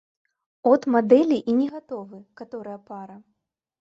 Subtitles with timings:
[0.71, 3.17] От мадэлі і не гатовы, каторая пара.